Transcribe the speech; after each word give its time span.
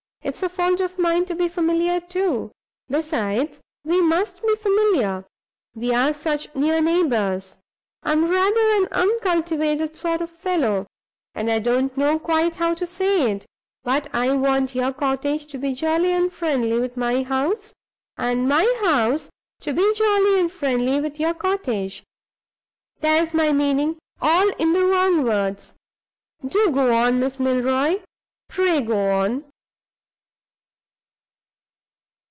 "It's 0.23 0.43
a 0.43 0.49
fault 0.49 0.79
of 0.79 0.97
mine 0.99 1.25
to 1.25 1.35
be 1.35 1.49
familiar, 1.49 1.99
too. 1.99 2.51
Besides, 2.87 3.59
we 3.83 4.01
must 4.01 4.41
be 4.45 4.55
familiar; 4.55 5.25
we 5.75 5.93
are 5.93 6.13
such 6.13 6.53
near 6.55 6.79
neighbors. 6.79 7.57
I'm 8.03 8.29
rather 8.29 8.69
an 8.81 8.87
uncultivated 8.91 9.95
sort 9.95 10.21
of 10.21 10.29
fellow, 10.29 10.85
and 11.33 11.49
I 11.49 11.57
don't 11.59 11.97
know 11.97 12.17
quite 12.19 12.55
how 12.55 12.75
to 12.75 12.85
say 12.85 13.31
it; 13.31 13.45
but 13.83 14.13
I 14.13 14.31
want 14.33 14.73
your 14.75 14.93
cottage 14.93 15.47
to 15.47 15.57
be 15.57 15.73
jolly 15.73 16.13
and 16.13 16.31
friendly 16.31 16.79
with 16.79 16.95
my 16.95 17.23
house, 17.23 17.73
and 18.15 18.47
my 18.47 18.65
house 18.85 19.29
to 19.61 19.73
be 19.73 19.91
jolly 19.95 20.39
and 20.39 20.51
friendly 20.51 21.01
with 21.01 21.19
your 21.19 21.33
cottage. 21.33 22.03
There's 23.01 23.33
my 23.33 23.51
meaning, 23.51 23.97
all 24.21 24.47
in 24.57 24.71
the 24.73 24.85
wrong 24.85 25.25
words. 25.25 25.75
Do 26.45 26.69
go 26.71 26.93
on, 26.95 27.19
Miss 27.19 27.39
Milroy; 27.39 28.01
pray 28.47 28.79
go 28.81 29.09
on!" 29.09 29.45